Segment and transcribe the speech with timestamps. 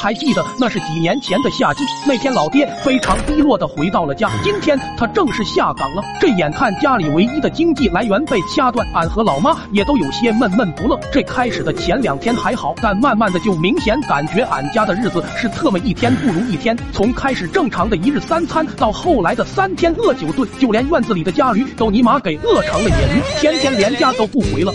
[0.00, 4.30] 还记得那是几年前的夏季，那天老爹非常低落的回到了家。
[4.42, 10.98] 今天他正式下岗了，这眼看家里唯一的经济来源被掐断，俺和老妈也都有些闷闷不乐。
[11.12, 16.74] 这开始的前两天还好，但慢慢的就明显感觉俺家的日子是特么一天不如一天。
[16.94, 24.72] 从开始正常的一日三餐，到后来的三天饿九顿，就连院子里的家驴都尼玛给饿成了野驴，天天连家都不回了。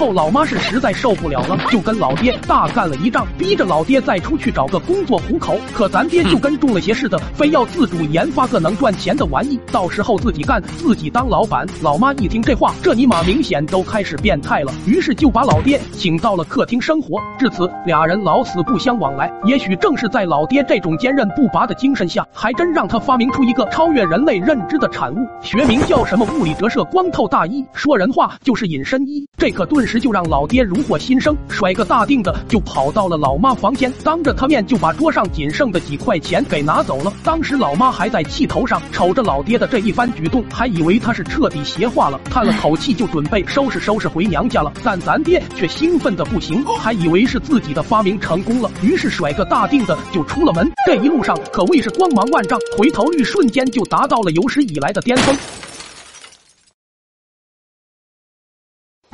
[0.00, 5.58] 后，老妈是实在受不了了，就跟老爹大干了一仗，逼着老爹再出去找个工作糊口。
[5.74, 11.68] 可咱爹就跟中了邪似的，非要自主研发个能赚钱的玩意，到时候自己干，自己当老板。
[11.82, 17.20] 老妈一听这话，这尼玛明显都开始变态了，于是就把老爹请到了客厅生活。
[17.38, 19.30] 至此，俩人老死不相往来。
[19.44, 29.28] 也许正是在老爹这种坚韧不拔的精神下，还真让他发明出一个超越人类认知的产物，学名叫什么物理折射光透大衣，说人话就是隐身衣。
[29.36, 37.12] 这可顿时时就让老爹如获新生，甩个大腚的就跑到了老妈房间，当着他面就把桌上仅剩的几块钱给拿走了。
[37.24, 44.72] 当时老妈还在气头上，瞅着老爹的这一番举动，还以为他是彻底邪化了，叹了口气就准备收拾收拾回娘家了。
[44.84, 50.70] 但咱爹却兴奋的不行，还以为是自己的发明成功了，于是甩个大腚的就出了门。
[50.86, 55.59] 这一路上可谓是光芒万丈，回头率瞬间就达到了有史以来的巅峰。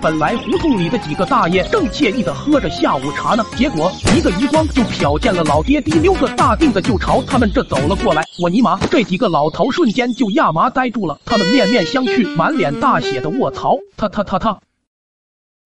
[0.02, 8.22] 本来胡同里的几个大爷正惬意的喝着下午茶呢，结果一个余光就瞟见了老爹滴溜个大腚的就朝他们这走了过来。
[8.38, 14.58] 我尼玛，这几个老头瞬间就亚麻呆住了，他们面面相觑，满脸大血的卧槽，他他他他。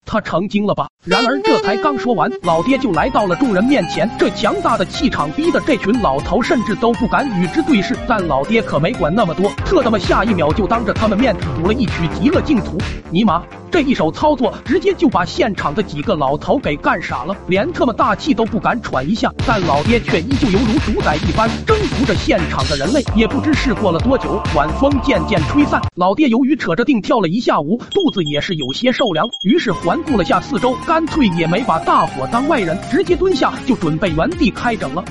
[0.05, 0.87] 他成精了吧？
[1.03, 4.09] 然而这才刚说完，老爹就来到了众人面前。
[4.17, 7.95] 这强大的气场逼得这群老头甚至都不敢与之对视。
[8.07, 12.79] 但老爹可没管那么多，特他妈下一秒就当着他们面吐了一曲极乐净土。
[13.11, 19.33] 尼玛，这一手操作直接就把现场的几个老头给干傻了，连特么大气都不敢喘一下。
[19.47, 23.03] 但老爹却依旧犹如主宰一般征服着现场的人类。
[23.15, 29.71] 也不知是过了多久，晚风渐渐吹散，老爹由于扯着腚跳了一下午，肚子也是有些受凉，于是。
[29.71, 35.03] 环顾了下四周，干脆也没把大伙当外人，直接蹲下就准备原地开整了。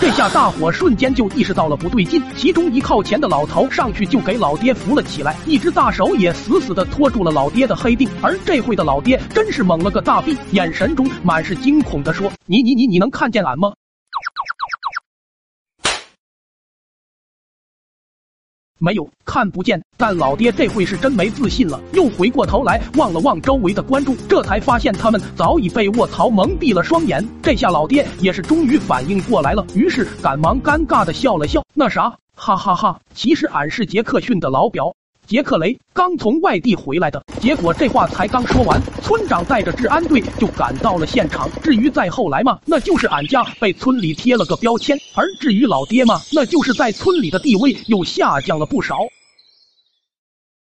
[0.00, 8.08] 这下大伙瞬间就意识到了不对劲，其中一靠前的老头上去就给老爹扶了起来，一只大手也死死的拖住了老爹的黑腚。
[8.22, 13.72] 而这会的老爹真是猛了个大臂，眼神中满是惊恐的说：“你你你你能看见俺吗？”
[18.78, 27.26] 没有看不见，但老爹这会是真没自信了，又回过头来望了望周围的观众，这才发现他们早已被卧槽蒙蔽了双眼。
[27.42, 34.94] 这下老爹也是终于反应过来了，于是赶忙尴尬的笑了笑，那啥，哈哈哈，其实俺是杰克逊的老表。
[35.28, 41.46] 杰克雷刚从外地回来的，结果这话才刚说完，村长带着治安队就赶到了现场。
[41.62, 49.00] 至于再后来嘛，那就是俺家被村里贴了个标签；而至于老爹嘛，那就是在村里的地位又下降了不少。